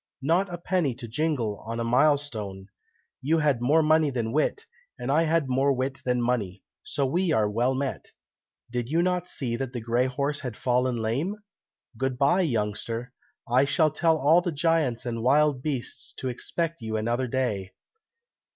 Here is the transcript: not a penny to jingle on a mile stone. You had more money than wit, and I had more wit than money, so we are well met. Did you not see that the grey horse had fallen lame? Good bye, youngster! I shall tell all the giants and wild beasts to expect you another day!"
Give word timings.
not 0.23 0.51
a 0.51 0.57
penny 0.57 0.95
to 0.95 1.07
jingle 1.07 1.63
on 1.67 1.79
a 1.79 1.83
mile 1.83 2.17
stone. 2.17 2.65
You 3.21 3.37
had 3.37 3.61
more 3.61 3.83
money 3.83 4.09
than 4.09 4.31
wit, 4.31 4.65
and 4.97 5.11
I 5.11 5.21
had 5.25 5.47
more 5.47 5.71
wit 5.73 6.01
than 6.03 6.23
money, 6.23 6.63
so 6.83 7.05
we 7.05 7.31
are 7.31 7.47
well 7.47 7.75
met. 7.75 8.09
Did 8.71 8.89
you 8.89 9.03
not 9.03 9.27
see 9.27 9.55
that 9.57 9.73
the 9.73 9.79
grey 9.79 10.07
horse 10.07 10.39
had 10.39 10.57
fallen 10.57 10.97
lame? 10.97 11.35
Good 11.99 12.17
bye, 12.17 12.41
youngster! 12.41 13.13
I 13.47 13.65
shall 13.65 13.91
tell 13.91 14.17
all 14.17 14.41
the 14.41 14.51
giants 14.51 15.05
and 15.05 15.21
wild 15.21 15.61
beasts 15.61 16.13
to 16.17 16.29
expect 16.29 16.81
you 16.81 16.97
another 16.97 17.27
day!" 17.27 17.73